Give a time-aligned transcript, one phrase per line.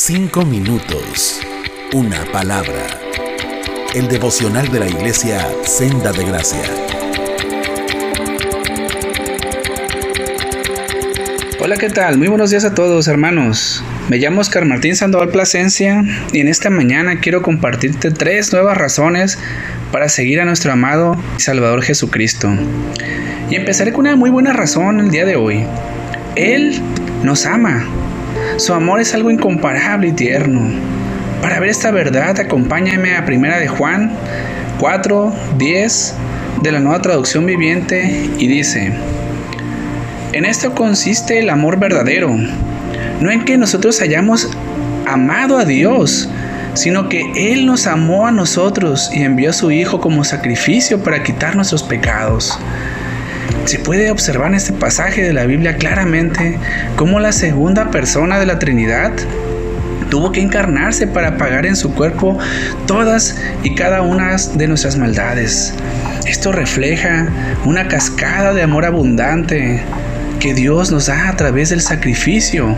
[0.00, 1.40] Cinco minutos.
[1.92, 2.86] Una palabra.
[3.96, 6.62] El devocional de la iglesia Senda de Gracia.
[11.58, 12.16] Hola, ¿qué tal?
[12.16, 13.82] Muy buenos días a todos, hermanos.
[14.08, 19.36] Me llamo Oscar Martín Sandoval Plasencia y en esta mañana quiero compartirte tres nuevas razones
[19.90, 22.48] para seguir a nuestro amado y Salvador Jesucristo.
[23.50, 25.64] Y empezaré con una muy buena razón el día de hoy.
[26.36, 26.80] Él
[27.24, 27.84] nos ama.
[28.58, 30.60] Su amor es algo incomparable y tierno.
[31.40, 34.10] Para ver esta verdad, acompáñame a Primera de Juan
[34.80, 36.14] 4, 10
[36.62, 38.92] de la nueva traducción viviente y dice,
[40.32, 42.36] en esto consiste el amor verdadero,
[43.20, 44.50] no en que nosotros hayamos
[45.06, 46.28] amado a Dios,
[46.74, 51.22] sino que Él nos amó a nosotros y envió a su Hijo como sacrificio para
[51.22, 52.58] quitar nuestros pecados.
[53.64, 56.58] Se puede observar en este pasaje de la Biblia claramente
[56.96, 59.12] cómo la segunda persona de la Trinidad
[60.10, 62.38] tuvo que encarnarse para pagar en su cuerpo
[62.86, 65.74] todas y cada una de nuestras maldades.
[66.26, 67.28] Esto refleja
[67.64, 69.82] una cascada de amor abundante
[70.40, 72.74] que Dios nos da a través del sacrificio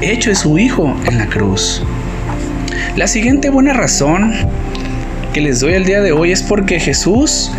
[0.00, 1.82] hecho de su Hijo en la cruz.
[2.96, 4.32] La siguiente buena razón
[5.32, 7.50] que les doy el día de hoy es porque Jesús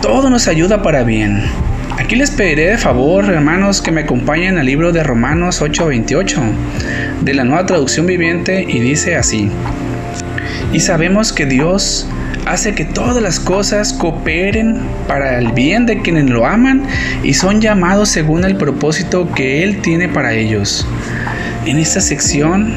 [0.00, 1.42] todo nos ayuda para bien.
[1.98, 6.40] Aquí les pediré de favor, hermanos, que me acompañen al libro de Romanos 8:28,
[7.20, 9.50] de la nueva traducción viviente, y dice así.
[10.72, 12.06] Y sabemos que Dios
[12.46, 16.82] hace que todas las cosas cooperen para el bien de quienes lo aman
[17.22, 20.86] y son llamados según el propósito que Él tiene para ellos.
[21.66, 22.72] En esta sección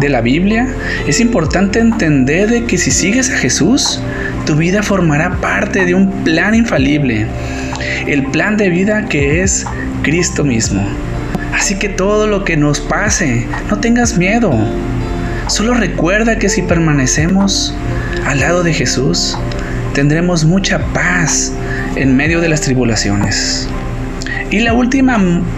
[0.00, 0.68] de la Biblia
[1.06, 4.00] es importante entender de que si sigues a Jesús,
[4.46, 7.26] tu vida formará parte de un plan infalible
[8.10, 9.64] el plan de vida que es
[10.02, 10.84] Cristo mismo.
[11.54, 14.52] Así que todo lo que nos pase, no tengas miedo.
[15.46, 17.74] Solo recuerda que si permanecemos
[18.26, 19.38] al lado de Jesús,
[19.94, 21.52] tendremos mucha paz
[21.94, 23.68] en medio de las tribulaciones.
[24.50, 25.16] Y la última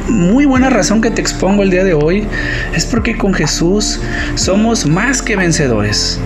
[0.09, 2.27] muy buena razón que te expongo el día de hoy
[2.75, 4.01] es porque con Jesús
[4.35, 6.21] somos más que vencedores.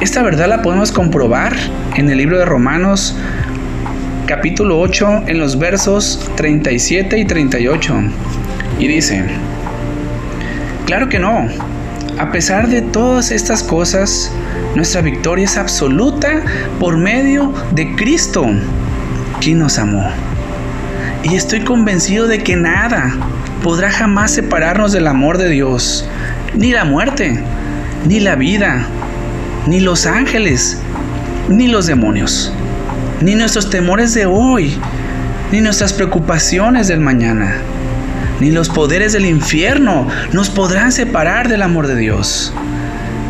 [0.00, 1.54] Esta verdad la podemos comprobar
[1.96, 3.14] en el libro de Romanos
[4.30, 7.94] capítulo 8 en los versos 37 y 38.
[8.78, 9.24] Y dice,
[10.86, 11.48] claro que no,
[12.16, 14.30] a pesar de todas estas cosas,
[14.76, 16.44] nuestra victoria es absoluta
[16.78, 18.46] por medio de Cristo,
[19.40, 20.08] quien nos amó.
[21.24, 23.12] Y estoy convencido de que nada
[23.64, 26.08] podrá jamás separarnos del amor de Dios,
[26.54, 27.42] ni la muerte,
[28.06, 28.86] ni la vida,
[29.66, 30.78] ni los ángeles,
[31.48, 32.52] ni los demonios
[33.20, 34.78] ni nuestros temores de hoy,
[35.52, 37.54] ni nuestras preocupaciones del mañana,
[38.40, 42.52] ni los poderes del infierno nos podrán separar del amor de Dios.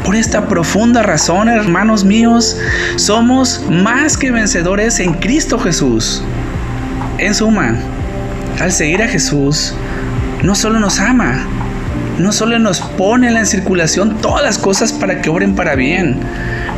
[0.04, 2.56] Por esta profunda razón, hermanos míos,
[2.96, 6.22] somos más que vencedores en Cristo Jesús.
[7.18, 7.74] En suma,
[8.60, 9.74] al seguir a Jesús,
[10.42, 11.44] no solo nos ama,
[12.18, 16.16] no solo nos pone en circulación todas las cosas para que obren para bien,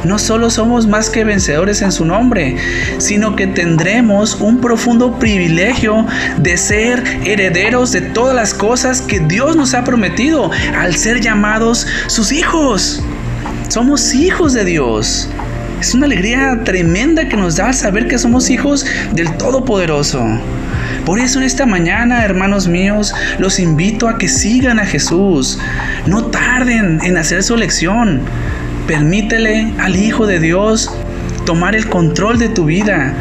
[0.04, 2.56] no solo somos más que vencedores en su nombre,
[2.98, 6.06] sino que tendremos un profundo privilegio
[6.38, 11.86] de ser herederos de todas las cosas que Dios nos ha prometido al ser llamados
[12.06, 13.02] sus hijos.
[13.68, 15.28] Somos hijos de Dios.
[15.80, 20.24] Es una alegría tremenda que nos da saber que somos hijos del Todopoderoso.
[21.04, 25.58] Por eso en esta mañana, hermanos míos, los invito a que sigan a Jesús.
[26.06, 28.20] No tarden en hacer su elección.
[28.86, 30.90] Permítele al Hijo de Dios
[31.44, 33.14] tomar el control de tu vida.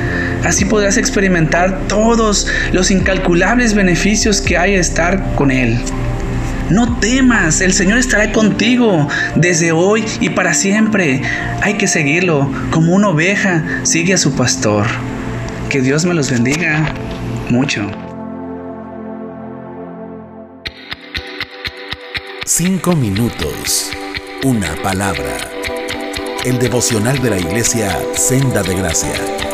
[0.44, 5.80] Así podrás experimentar todos los incalculables beneficios que hay estar con Él.
[6.70, 11.22] No temas, el Señor estará contigo desde hoy y para siempre.
[11.62, 14.88] Hay que seguirlo como una oveja sigue a su pastor.
[15.70, 16.94] Que Dios me los bendiga
[17.50, 17.86] mucho.
[22.46, 23.92] Cinco minutos.
[24.44, 25.51] Una palabra.
[26.44, 29.51] El devocional de la iglesia Senda de Gracia.